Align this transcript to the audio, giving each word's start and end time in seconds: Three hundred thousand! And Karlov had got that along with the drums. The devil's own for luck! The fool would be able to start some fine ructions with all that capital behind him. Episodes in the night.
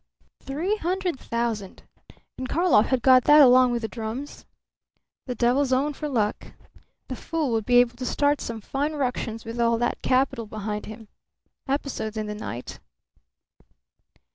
Three 0.41 0.77
hundred 0.77 1.19
thousand! 1.19 1.83
And 2.35 2.49
Karlov 2.49 2.87
had 2.87 3.03
got 3.03 3.25
that 3.25 3.39
along 3.39 3.71
with 3.71 3.83
the 3.83 3.87
drums. 3.87 4.47
The 5.27 5.35
devil's 5.35 5.71
own 5.71 5.93
for 5.93 6.09
luck! 6.09 6.53
The 7.07 7.15
fool 7.15 7.51
would 7.51 7.67
be 7.67 7.75
able 7.77 7.97
to 7.97 8.05
start 8.07 8.41
some 8.41 8.61
fine 8.61 8.93
ructions 8.93 9.45
with 9.45 9.59
all 9.61 9.77
that 9.77 10.01
capital 10.01 10.47
behind 10.47 10.87
him. 10.87 11.07
Episodes 11.67 12.17
in 12.17 12.25
the 12.25 12.33
night. 12.33 12.79